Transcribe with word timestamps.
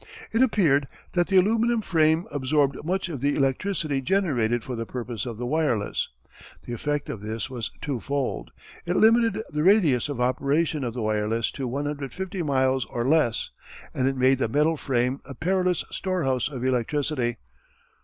It 0.33 0.41
appeared 0.41 0.87
that 1.11 1.27
the 1.27 1.37
aluminum 1.37 1.81
frame 1.83 2.25
absorbed 2.31 2.83
much 2.83 3.07
of 3.07 3.21
the 3.21 3.35
electricity 3.35 4.01
generated 4.01 4.63
for 4.63 4.75
the 4.75 4.87
purpose 4.87 5.27
of 5.27 5.37
the 5.37 5.45
wireless. 5.45 6.09
The 6.63 6.73
effect 6.73 7.07
of 7.07 7.21
this 7.21 7.51
was 7.51 7.69
two 7.81 7.99
fold. 7.99 8.49
It 8.87 8.95
limited 8.95 9.43
the 9.51 9.61
radius 9.61 10.09
of 10.09 10.19
operation 10.19 10.83
of 10.83 10.95
the 10.95 11.03
wireless 11.03 11.51
to 11.51 11.67
150 11.67 12.41
miles 12.41 12.85
or 12.85 13.07
less, 13.07 13.51
and 13.93 14.07
it 14.07 14.17
made 14.17 14.39
the 14.39 14.47
metal 14.49 14.75
frame 14.75 15.21
a 15.23 15.35
perilous 15.35 15.85
storehouse 15.91 16.49
of 16.49 16.65
electricity. 16.65 17.37